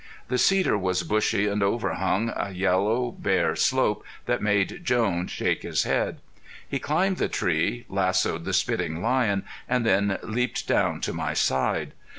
The 0.29 0.39
cedar 0.39 0.79
was 0.79 1.03
bushy 1.03 1.45
and 1.45 1.61
overhung 1.61 2.33
a 2.35 2.49
yellow, 2.49 3.11
bare 3.11 3.55
slope 3.55 4.03
that 4.25 4.41
made 4.41 4.83
Jones 4.83 5.29
shake 5.29 5.61
his 5.61 5.83
head. 5.83 6.17
He 6.67 6.79
climbed 6.79 7.17
the 7.17 7.29
tree, 7.29 7.85
lassoed 7.87 8.43
the 8.43 8.53
spitting 8.53 9.03
lion 9.03 9.43
and 9.69 9.85
then 9.85 10.17
leaped 10.23 10.67
down 10.67 11.01
to 11.01 11.13
my 11.13 11.35
side. 11.35 11.91